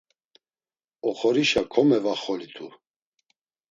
Oxorişa 1.09 1.63
komevaxolitu. 1.71 2.67